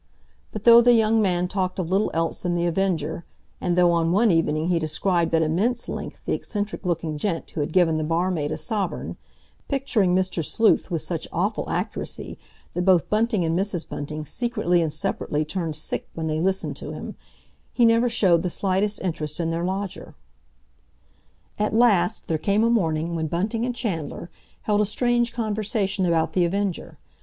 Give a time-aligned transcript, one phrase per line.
[0.51, 3.23] But though the young man talked of little else than The Avenger,
[3.61, 7.59] and though on one evening he described at immense length the eccentric looking gent who
[7.61, 9.15] had given the barmaid a sovereign,
[9.67, 10.43] picturing Mr.
[10.43, 12.39] Sleuth with such awful accuracy
[12.73, 13.87] that both Bunting and Mrs.
[13.87, 17.15] Bunting secretly and separately turned sick when they listened to him,
[17.71, 20.15] he never showed the slightest interest in their lodger.
[21.59, 24.31] At last there came a morning when Bunting and Chandler
[24.63, 26.97] held a strange conversation about The Avenger.